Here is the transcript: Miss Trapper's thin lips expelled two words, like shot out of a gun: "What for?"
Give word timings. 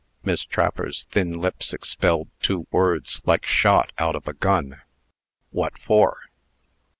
Miss 0.23 0.43
Trapper's 0.43 1.03
thin 1.03 1.31
lips 1.39 1.73
expelled 1.73 2.29
two 2.39 2.65
words, 2.71 3.21
like 3.27 3.45
shot 3.45 3.91
out 3.99 4.15
of 4.15 4.27
a 4.27 4.33
gun: 4.33 4.81
"What 5.51 5.77
for?" 5.77 6.21